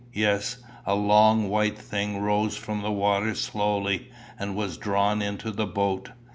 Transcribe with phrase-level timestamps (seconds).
[0.13, 5.67] Yes; a long white thing rose from the water slowly, and was drawn into the
[5.67, 6.09] boat.